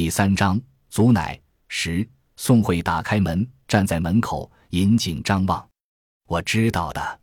[0.00, 0.58] 第三章，
[0.88, 1.38] 祖奶
[1.68, 2.08] 十。
[2.34, 5.68] 宋慧打开门，站在门口，引颈张望。
[6.26, 7.20] 我知道的，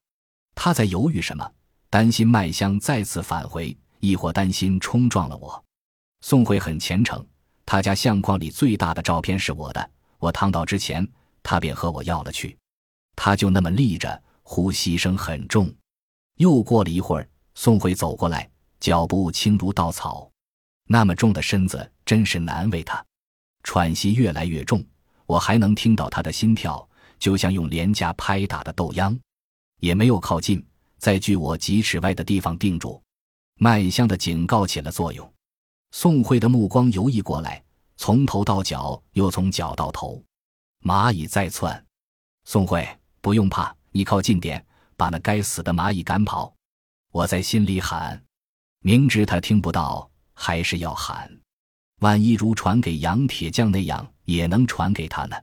[0.54, 1.52] 他在犹豫什么？
[1.90, 5.66] 担心麦香再次返回，亦或担心冲撞了我？
[6.22, 7.26] 宋慧很虔诚，
[7.66, 9.90] 他家相框里最大的照片是我的。
[10.20, 11.04] 我躺倒之前，
[11.42, 12.56] 他便和我要了去。
[13.16, 15.68] 他就那么立着，呼吸声很重。
[16.36, 18.48] 又过了一会儿，宋慧走过来，
[18.80, 20.30] 脚步轻如稻草，
[20.86, 23.06] 那么重的身子真是难为他。
[23.64, 24.84] 喘息越来越重，
[25.28, 29.16] 我还能听到他的心跳，就像用廉价拍打的豆秧。
[29.82, 30.66] 也没有靠近，
[30.98, 33.00] 在距我几尺外的地方定住。
[33.60, 35.34] 麦香的警告起了作用。
[35.92, 37.64] 宋慧的目光游移过来，
[37.98, 40.24] 从头到脚，又从脚到头。
[40.82, 41.86] 蚂蚁在窜，
[42.46, 42.88] 宋慧
[43.22, 44.66] 不用怕，你靠近点。
[44.96, 46.52] 把那该死的蚂蚁赶跑！
[47.12, 48.20] 我在心里喊，
[48.80, 51.40] 明知他听不到，还是要喊。
[52.00, 55.36] 万一如传给杨铁匠那样，也能传给他呢？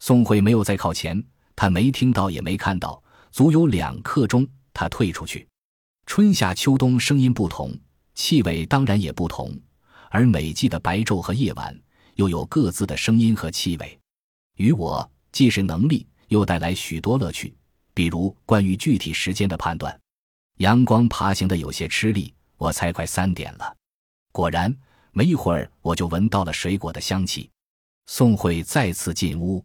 [0.00, 1.22] 宋慧没有再靠前，
[1.54, 3.02] 他没听到，也没看到。
[3.30, 5.46] 足有两刻钟，他退出去。
[6.06, 7.76] 春夏秋冬声音不同，
[8.14, 9.56] 气味当然也不同。
[10.10, 11.76] 而每季的白昼和夜晚，
[12.14, 13.98] 又有各自的声音和气味。
[14.56, 17.54] 与我既是能力，又带来许多乐趣。
[17.92, 19.96] 比如关于具体时间的判断，
[20.58, 23.76] 阳光爬行的有些吃力，我猜快三点了。
[24.32, 24.76] 果然，
[25.14, 27.48] 没一会儿我就闻到了水果的香气。
[28.06, 29.64] 宋慧再次进屋，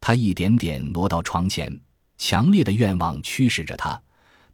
[0.00, 1.78] 她一点点挪到床前，
[2.16, 4.00] 强烈的愿望驱使着她，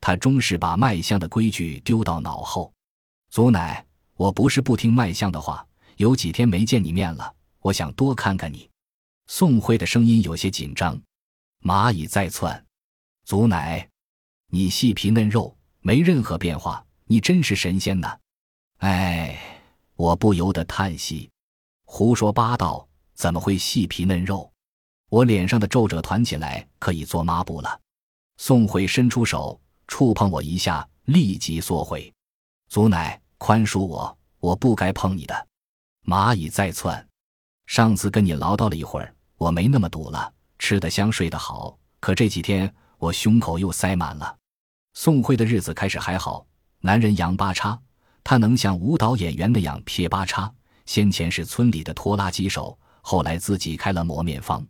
[0.01, 2.73] 她终是把麦香的规矩丢到脑后。
[3.29, 3.85] 祖奶，
[4.17, 5.65] 我不是不听麦香的话，
[5.97, 8.69] 有几天没见你面了，我想多看看你。
[9.27, 11.01] 宋慧的声音有些紧张，
[11.63, 12.65] 蚂蚁在窜。
[13.25, 13.87] 祖奶，
[14.49, 18.19] 你细皮嫩肉，没任何变化，你真是神仙呐！
[18.79, 19.50] 哎，
[20.01, 21.31] 我不由得叹息，
[21.85, 24.51] 胡说八道，怎么会细皮嫩肉？
[25.11, 27.79] 我脸上的皱褶团起来，可以做抹布了。
[28.39, 32.11] 宋慧伸出手触碰我一下，立即缩回。
[32.71, 35.47] 祖奶，宽恕我，我不该碰你的。
[36.07, 37.07] 蚂蚁在窜，
[37.67, 41.79] 上次跟你唠叨了一会儿，我没那么堵了，吃得香，睡得好。
[42.01, 42.75] 可这几天。
[42.97, 44.37] 我胸口又塞满了。
[44.93, 46.47] 宋慧的日子开始还好，
[46.81, 47.81] 男人杨八叉，
[48.23, 50.53] 他能像舞蹈演员那样撇八叉。
[50.87, 54.67] 先前是村里的拖拉机手，后来自己开了磨面坊。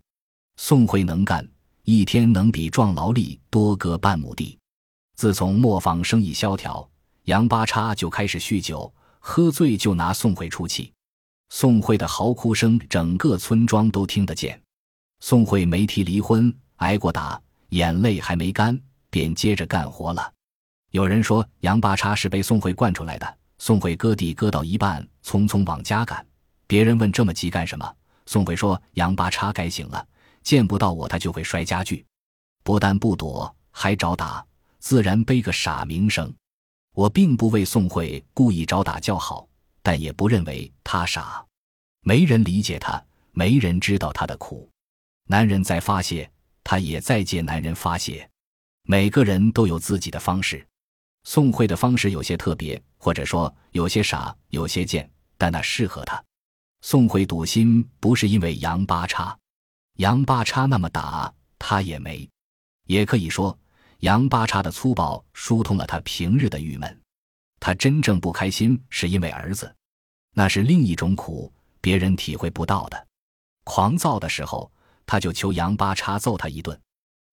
[0.56, 1.48] 宋慧能干，
[1.84, 4.58] 一天能比壮劳力多割半亩地。
[5.16, 6.86] 自从磨坊生意萧条，
[7.24, 10.92] 杨八叉就开始酗酒，喝醉就拿宋慧出气。
[11.48, 14.60] 宋慧的嚎哭声，整个村庄都听得见。
[15.20, 17.40] 宋慧没提离婚，挨过打。
[17.70, 18.78] 眼泪还没干，
[19.10, 20.32] 便接着干活了。
[20.90, 23.38] 有人说杨八叉是被宋慧惯出来的。
[23.60, 26.26] 宋慧割地割到一半，匆匆往家赶。
[26.66, 27.94] 别人问这么急干什么？
[28.24, 30.04] 宋慧说杨八叉该醒了，
[30.42, 32.04] 见不到我他就会摔家具，
[32.64, 34.42] 不但不躲，还找打，
[34.78, 36.34] 自然背个傻名声。
[36.94, 39.46] 我并不为宋慧故意找打叫好，
[39.82, 41.44] 但也不认为他傻。
[42.02, 43.00] 没人理解他，
[43.32, 44.66] 没人知道他的苦。
[45.28, 46.28] 男人在发泄。
[46.62, 48.28] 他也在借男人发泄，
[48.82, 50.64] 每个人都有自己的方式。
[51.24, 56.22] 宋慧的方式有些特别，或者说有些傻，有些贱，但那适合他。
[56.82, 59.36] 宋慧赌心不是因为杨八叉，
[59.96, 62.28] 杨八叉那么打他也没。
[62.86, 63.56] 也可以说，
[63.98, 67.00] 杨八叉的粗暴疏通了他平日的郁闷。
[67.60, 69.74] 他真正不开心是因为儿子，
[70.34, 73.06] 那是另一种苦，别人体会不到的。
[73.64, 74.70] 狂躁的时候。
[75.06, 76.80] 他就求杨八叉揍他一顿。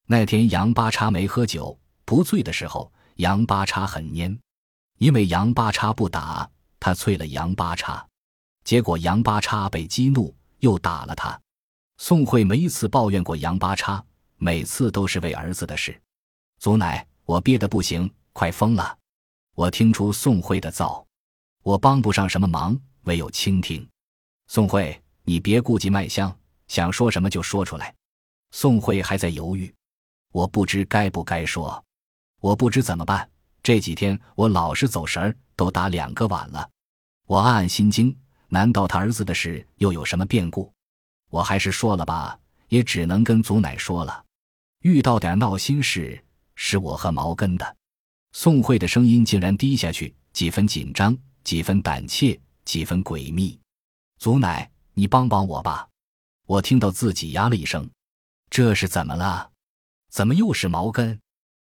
[0.08, 4.38] 那天杨八叉没喝酒，不醉的时候，杨八叉很蔫，
[5.00, 6.47] 因为杨八叉不打
[6.79, 8.07] 他，啐了杨八叉，
[8.63, 11.39] 结果杨八叉被激怒，又打了他。
[11.97, 14.03] 宋慧没一次抱怨过杨八叉，
[14.38, 16.00] 每次都是为儿子的事。
[16.59, 18.95] 祖奶，我憋得不行，快疯了。
[19.55, 21.03] 我听出宋慧的躁，
[21.63, 23.88] 我帮不上什么忙，唯有倾听。
[24.47, 26.35] 宋慧，你别顾及麦香。
[26.67, 27.96] 想说什么就说出来。
[28.52, 29.73] 宋慧还在犹豫，
[30.34, 31.84] 我不知该不该说，
[32.39, 33.29] 我不知怎么办。
[33.63, 36.69] 这几天我老是走神儿，都打两个晚了。
[37.25, 38.16] 我暗暗心惊，
[38.47, 40.72] 难道他儿子的事又有什么变故？
[41.29, 42.39] 我还是说了吧，
[42.69, 44.23] 也只能跟祖奶说了。
[44.84, 46.23] 遇到点闹心事，
[46.55, 47.75] 是我和毛根的。
[48.31, 53.59] 宋慧的声音竟然低下去，几分紧张，几分胆怯，几分诡秘。
[54.19, 55.87] 祖奶，你帮帮我吧。
[56.45, 57.89] 我听到自己呀了一声，
[58.49, 59.51] 这是怎么了？
[60.09, 61.19] 怎么又是毛根？